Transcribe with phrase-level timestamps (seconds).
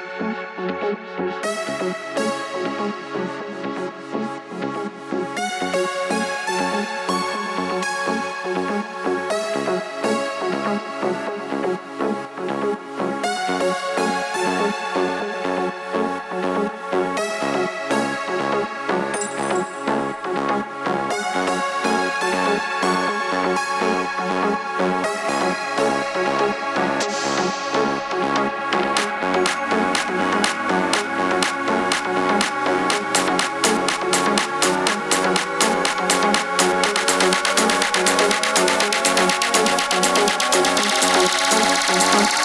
[0.00, 0.38] Thank
[2.18, 2.27] you.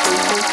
[0.06, 0.44] You.